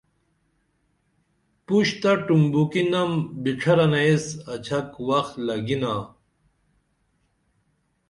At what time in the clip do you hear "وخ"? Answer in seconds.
5.07-5.27